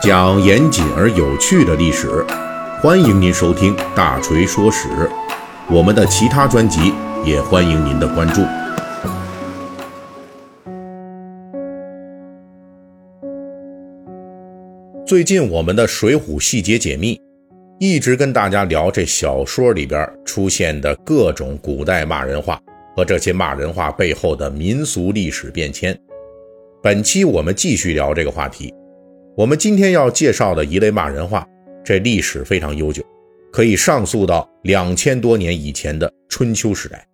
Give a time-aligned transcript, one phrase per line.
[0.00, 2.24] 讲严谨而有趣的历史，
[2.80, 4.88] 欢迎您收听《大锤说史》。
[5.68, 8.42] 我们的其他专辑也欢迎您的关注。
[15.04, 17.16] 最近我们的《水浒细节解密》
[17.78, 22.60] 一直跟大家聊这小说里边出现的各种古代骂人话
[22.94, 25.98] 和这些骂人话背后的民俗历史变迁。
[26.82, 28.72] 本期我们继续聊这个话题。
[29.38, 31.46] 我们今天要介绍的一类骂人话，
[31.84, 33.04] 这历史非常悠久，
[33.52, 37.06] 可以上溯到两千多年以前的春秋时代。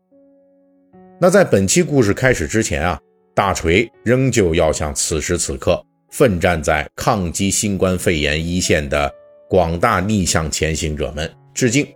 [1.21, 2.99] 那在本期故事开始之前啊，
[3.35, 5.79] 大锤仍旧要向此时此刻
[6.13, 9.13] 奋战在抗击新冠肺炎一线的
[9.47, 11.87] 广大逆向前行者们致敬。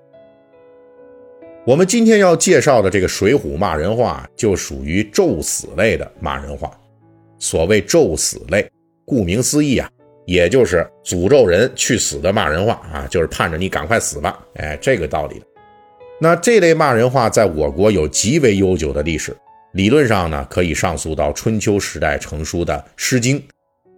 [1.65, 6.79] 我们今天要介绍的这个《水浒》骂人话，就属于咒死类的骂人话。
[7.39, 8.71] 所谓咒死类，
[9.07, 9.91] 顾名思义啊。
[10.29, 15.43] 也就是诅咒人去死的骂人话啊，就是盼着你赶快死吧，哎，这个道理。
[16.21, 19.35] 那这类骂人话在我国有极为悠久的历史，
[19.73, 23.41] 理论上呢可以上溯到春秋时代成书的《诗经》，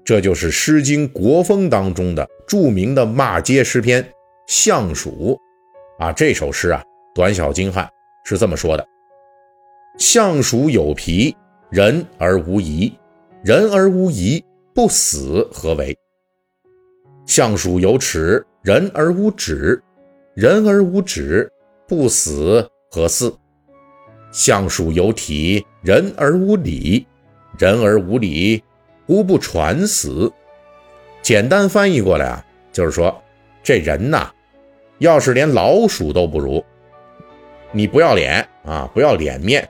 [0.05, 4.01] 这就是《诗经·国风》当中的著名的骂街诗篇
[4.47, 5.37] 《相鼠》
[6.05, 6.13] 啊。
[6.13, 6.81] 这首诗啊
[7.13, 7.91] 短小精悍，
[8.25, 8.87] 是这么说的
[9.99, 11.35] ：“相鼠有皮，
[11.71, 12.93] 人而无仪；
[13.43, 14.41] 人而无仪，
[14.73, 15.93] 不死何为？”
[17.31, 19.81] 相鼠有齿，人而无止；
[20.35, 21.49] 人而无止，
[21.87, 23.33] 不死何似？
[24.33, 27.07] 相鼠有体，人而无礼；
[27.57, 28.61] 人而无礼，
[29.07, 30.29] 无不传死。
[31.23, 33.23] 简单翻译过来啊，就是说
[33.63, 34.29] 这人呐，
[34.99, 36.65] 要是连老鼠都不如，
[37.71, 39.69] 你不要脸啊，不要脸面，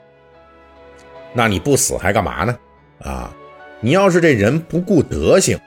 [1.34, 2.58] 那你不死还干嘛呢？
[3.00, 3.36] 啊，
[3.80, 5.60] 你要是这人不顾德行。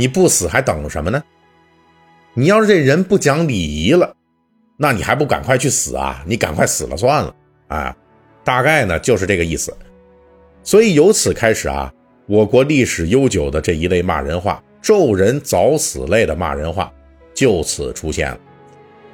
[0.00, 1.22] 你不死还等什么呢？
[2.32, 4.16] 你要是这人不讲礼仪了，
[4.78, 6.24] 那你还不赶快去死啊？
[6.26, 7.34] 你赶快死了算了
[7.68, 7.94] 啊！
[8.42, 9.76] 大概呢就是这个意思。
[10.62, 11.92] 所以由此开始啊，
[12.26, 16.90] 我国历史悠久的这一类骂人话——咒人早死类的骂人话，
[17.34, 18.38] 就此出现了。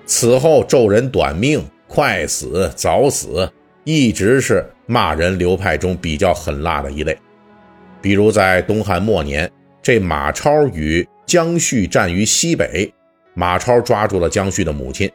[0.04, 3.50] 此后咒人短命、快死、早死，
[3.82, 7.18] 一直是骂人流派中比较狠辣的一类。
[8.00, 9.50] 比如在东汉末年。
[9.86, 12.92] 这马超与姜旭战于西北，
[13.34, 15.08] 马超抓住了姜旭的母亲。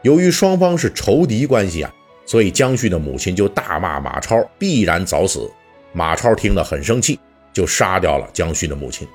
[0.00, 1.92] 由于双方是仇敌关系啊，
[2.24, 5.46] 所以姜旭的母亲就大骂马超必然早死。
[5.92, 7.20] 马超听了很生气，
[7.52, 9.06] 就杀掉了姜旭的母亲。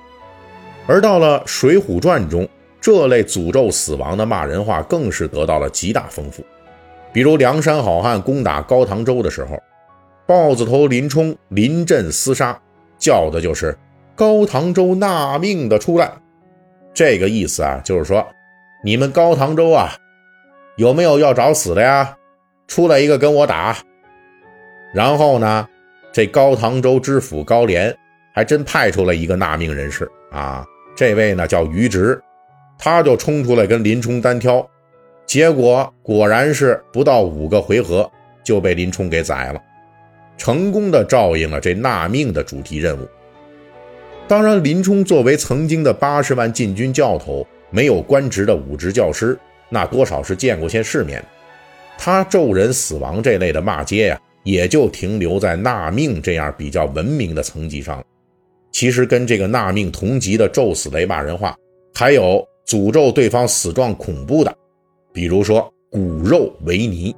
[0.86, 2.48] 而到了《水浒传》中，
[2.80, 6.46] 这类诅咒死亡的骂人话更是得到了极大丰富。
[7.12, 9.60] 比如梁山好汉攻打高唐州的时候，
[10.24, 12.56] 豹子头林冲临阵厮杀，
[12.96, 13.76] 叫的就是。
[14.20, 16.12] 高唐州纳命的出来，
[16.92, 18.22] 这个意思啊，就是说，
[18.84, 19.94] 你们高唐州啊，
[20.76, 22.14] 有没有要找死的呀？
[22.68, 23.78] 出来一个跟我打。
[24.92, 25.66] 然后呢，
[26.12, 27.96] 这高唐州知府高廉
[28.34, 32.20] 还真派出了一个纳命人士啊，这位呢叫于直，
[32.78, 34.68] 他就冲出来跟林冲单挑，
[35.24, 38.06] 结果果然是不到五个回合
[38.44, 39.58] 就被林冲给宰了，
[40.36, 43.08] 成功的照应了这纳命的主题任务。
[44.30, 49.36] 当然，林冲作为曾经的八十万禁军教头，没有官职的武职教师，
[49.68, 51.20] 那多少是见过些世面。
[51.98, 58.00] 他咒人死亡这类的骂街呀，也就停留在纳命这样比较文明的层级上。
[58.70, 61.56] 其实跟这个纳命同级的咒死类骂人话，
[61.92, 64.56] 还有诅咒对方死状恐怖的，
[65.12, 67.12] 比如说“骨肉为泥”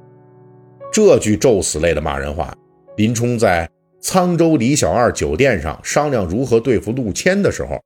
[0.91, 2.51] 这句咒死类的骂人话，
[2.97, 3.69] 林冲在。
[4.03, 7.81] 沧州李小二酒店上商量如何对付陆谦的时候，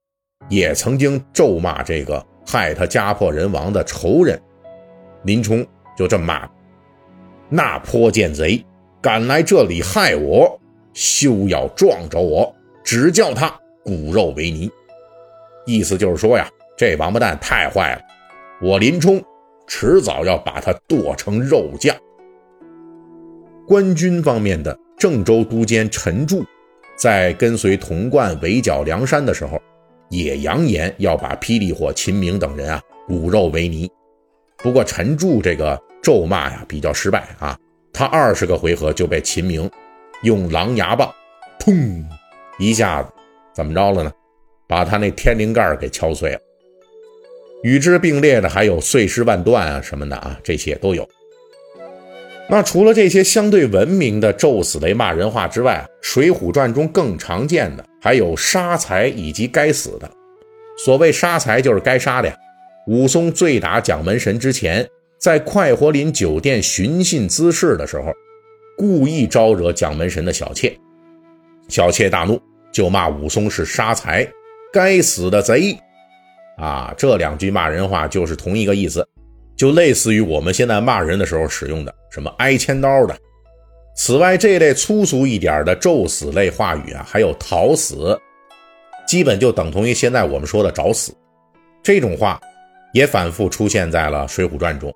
[0.50, 4.41] 也曾经咒骂这个害他家破人亡的仇人。
[5.25, 5.63] 林冲
[5.95, 6.50] 就这么骂
[7.50, 8.66] ：“那泼贱贼
[9.00, 10.59] 敢来这里害我，
[10.91, 12.51] 休要撞着我，
[12.83, 13.47] 只叫他
[13.83, 14.67] 骨肉为泥。”
[15.67, 18.01] 意思就是说呀，这王八蛋太坏了，
[18.59, 19.24] 我林冲
[19.68, 21.95] 迟早要把他剁成肉酱。
[23.68, 24.75] 官军方面的。
[24.97, 26.44] 郑州都监陈柱，
[26.97, 29.61] 在跟随童贯围剿梁山的时候，
[30.09, 33.89] 也扬言要把霹雳火、秦明等人啊骨肉为泥。
[34.57, 37.55] 不过陈柱这个咒骂呀比较失败啊，
[37.94, 39.69] 他二十个回合就被秦明
[40.23, 41.13] 用狼牙棒，
[41.59, 42.03] 砰
[42.57, 43.09] 一下子
[43.53, 44.11] 怎么着了呢？
[44.67, 46.39] 把他那天灵盖给敲碎了。
[47.63, 51.07] 与之并列的还有碎尸万段啊什么的啊，这些都有。
[52.49, 60.09] 那除了这些相对文明的咒死类骂人话之外，《水浒传》中更常见的还有杀财以及该死的。
[60.77, 62.35] 所谓杀财就是该杀的呀。
[62.88, 64.88] 武松醉打蒋门神之前，
[65.19, 68.13] 在快活林酒店寻衅滋事的时候，
[68.77, 70.73] 故意招惹蒋门神的小妾，
[71.67, 72.41] 小妾大怒，
[72.71, 74.25] 就骂武松是杀财，
[74.71, 75.77] 该死的贼。
[76.57, 79.05] 啊，这两句骂人话就是同一个意思，
[79.57, 83.18] 就类似于我们现在骂人的时候使用的什么挨千刀的。
[83.95, 88.18] 此外，这类粗俗一点的咒死类话语啊，还有讨死，
[89.07, 91.12] 基本就等同于现在我们说的找死。
[91.81, 92.39] 这种话
[92.94, 94.94] 也反复出现在了《水浒传》中，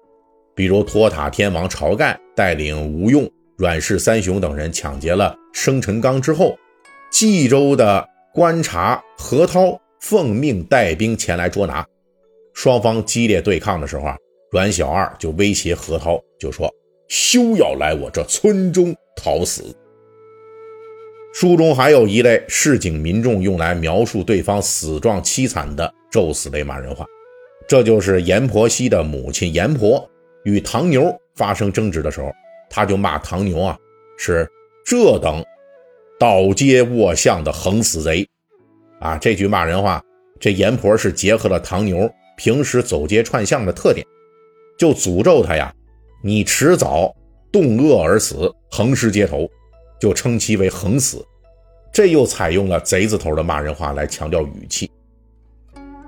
[0.55, 3.27] 比如托塔天王晁盖带领吴用、
[3.57, 6.55] 阮氏三雄等人抢劫了生辰纲之后，
[7.11, 9.79] 冀州的观察何涛。
[10.01, 11.85] 奉命带兵前来捉拿，
[12.55, 14.17] 双方激烈对抗的时候啊，
[14.51, 16.69] 阮小二就威胁何涛，就说
[17.07, 19.73] ：“休要来我这村中讨死。”
[21.33, 27.05] 书中还有一类市井民众用来描述对方死状凄惨的咒死类骂人话，
[27.65, 30.05] 这就是阎婆惜的母亲阎婆
[30.43, 32.29] 与唐牛发生争执的时候，
[32.69, 33.79] 他就骂唐牛啊
[34.17, 34.45] 是
[34.85, 35.41] 这等
[36.19, 38.27] 倒街卧巷的横死贼。
[38.99, 40.03] 啊，这句骂人话，
[40.41, 44.05] 这阎婆是结合了唐牛平时走街串巷的特点，
[44.81, 45.71] 就诅咒他呀，
[46.23, 47.15] 你迟早
[47.51, 49.47] 冻饿而死，横尸街头，
[49.99, 51.23] 就称其为横死。
[51.93, 54.89] 这又采用了贼字头的骂人话来强调语气。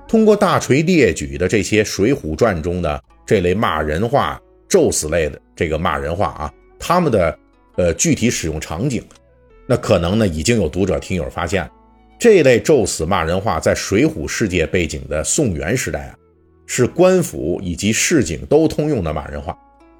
[0.07, 7.37] 通过大锤列举的这些《水浒传》中的这类骂人话、咒死类的这个骂人话啊，他们的
[7.75, 9.03] 呃具体使用场景，
[9.67, 11.69] 那可能呢已经有读者听友发现。
[12.17, 16.17] 这类咒死骂人话，在水浒世界背景的宋元时代啊，
[16.65, 19.57] 是官府以及市井都通用的骂人话，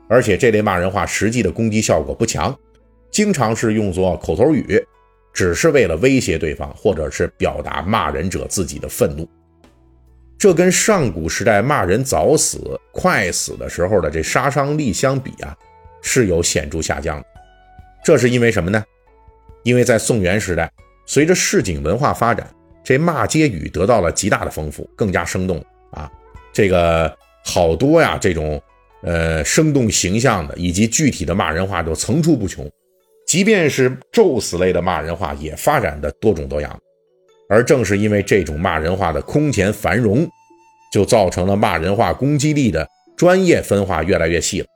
[0.08, 2.58] 而且这类骂人话实际的攻击效果不强，
[3.12, 4.84] 经常是用作口头语，
[5.34, 9.28] 只是为了威胁对方，或者是表达骂人者自己的愤怒。
[10.38, 15.56] 这跟上古时代骂人早死、快死的时候的这杀伤力相比啊，
[16.02, 17.26] 是有显著下降的。
[18.04, 18.84] 这是因为什么呢？
[19.64, 20.72] 因为在宋元时代。
[21.06, 22.50] 随着市井文化发展，
[22.82, 25.62] 这骂街语得到了极大的丰富，更加生动
[25.92, 26.10] 啊！
[26.54, 27.14] 这个
[27.44, 28.62] 好多呀，这种
[29.02, 32.70] 呃生动形象的以及具体的骂人话都层出不穷。
[33.26, 36.80] 即便是咒死类的骂人话，也发展的多种多样。
[37.50, 40.28] 而正是因为这种骂人话的空前繁荣，
[40.92, 44.68] 就造成了骂人话攻击力的专业分化越来越细了。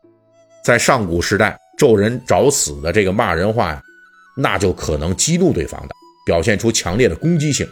[0.63, 3.81] 在上古时代，咒人找死的这个骂人话呀，
[4.35, 5.89] 那就可能激怒对方的。
[6.25, 7.65] 表现出强烈的攻击性，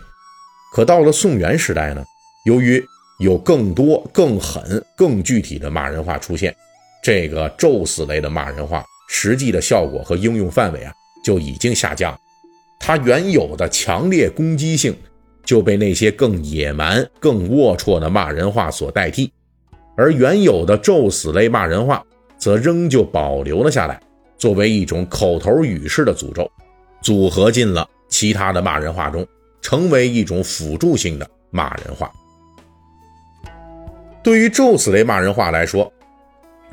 [0.73, 2.01] 可到了宋元时代呢，
[2.45, 2.81] 由于
[3.19, 6.55] 有更多、更狠、更具体的骂人话出现，
[7.03, 12.19] 这个咒死类的骂人话实际的效果和应用范围啊就已经下降，
[12.79, 14.95] 它原有的强烈攻击性
[15.43, 19.31] 就被那些更野蛮、更龌龊的骂人话所代替，
[19.95, 22.03] 而原有的咒死类骂人话
[22.37, 24.01] 则仍旧保留了下来，
[24.37, 26.49] 作为一种口头语式的诅咒，
[27.01, 27.87] 组合进了。
[28.07, 29.27] 其他的骂人话中，
[29.61, 32.09] 成为一种辅助性的骂人话。
[34.25, 35.93] 对于咒死类骂人话来说，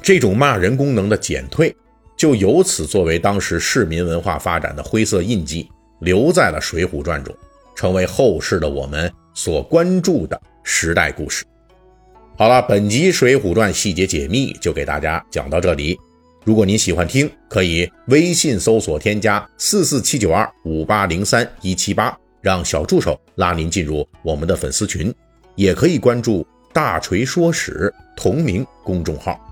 [0.01, 1.77] 这种骂人功能的减退，
[2.17, 5.69] 就由此作为当时市民文化发展的灰色印记，
[6.01, 7.37] 留在了《水浒传》中，
[7.77, 11.45] 成为后世的我们所关注的时代故事。
[12.39, 16.01] 好了，本集《水浒传》细节解密就给大家讲到这里。
[16.47, 25.15] 如果您喜欢听，可以微信搜索添加四四七九二五八零三一七八，让小助手拉您进入我们的粉丝群，
[25.55, 29.52] 也可以关注“大锤说史”同名公众号。